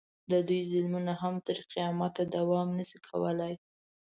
د 0.31 0.33
دوی 0.47 0.61
ظلمونه 0.71 1.13
هم 1.21 1.33
تر 1.47 1.57
قیامته 1.71 2.23
دوام 2.35 2.67
نه 2.77 2.83
شي 2.89 2.99
کولی. 3.07 3.53